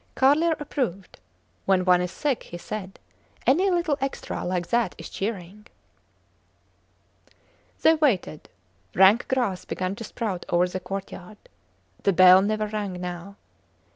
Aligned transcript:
Carlier 0.15 0.55
approved. 0.59 1.19
When 1.67 1.85
one 1.85 2.01
is 2.01 2.11
sick, 2.11 2.41
he 2.41 2.57
said, 2.57 2.97
any 3.45 3.69
little 3.69 3.99
extra 4.01 4.43
like 4.43 4.65
that 4.69 4.95
is 4.97 5.11
cheering. 5.11 5.67
They 7.83 7.93
waited. 7.93 8.49
Rank 8.95 9.27
grass 9.27 9.63
began 9.63 9.93
to 9.97 10.03
sprout 10.03 10.43
over 10.49 10.67
the 10.67 10.79
courtyard. 10.79 11.37
The 12.01 12.13
bell 12.13 12.41
never 12.41 12.65
rang 12.65 12.93
now. 12.93 13.35